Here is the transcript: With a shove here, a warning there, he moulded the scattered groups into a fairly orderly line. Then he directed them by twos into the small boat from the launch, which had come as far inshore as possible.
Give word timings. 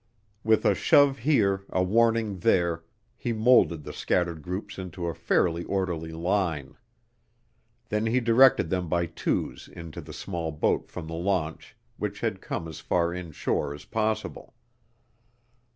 With 0.43 0.65
a 0.65 0.73
shove 0.73 1.19
here, 1.19 1.61
a 1.69 1.83
warning 1.83 2.39
there, 2.39 2.83
he 3.15 3.33
moulded 3.33 3.83
the 3.83 3.93
scattered 3.93 4.41
groups 4.41 4.79
into 4.79 5.05
a 5.05 5.13
fairly 5.13 5.63
orderly 5.65 6.11
line. 6.11 6.75
Then 7.89 8.07
he 8.07 8.19
directed 8.19 8.71
them 8.71 8.89
by 8.89 9.05
twos 9.05 9.67
into 9.67 10.01
the 10.01 10.11
small 10.11 10.51
boat 10.51 10.89
from 10.89 11.05
the 11.05 11.13
launch, 11.13 11.77
which 11.97 12.21
had 12.21 12.41
come 12.41 12.67
as 12.67 12.79
far 12.79 13.13
inshore 13.13 13.75
as 13.75 13.85
possible. 13.85 14.55